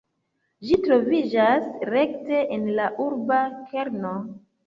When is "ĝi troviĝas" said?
0.67-1.67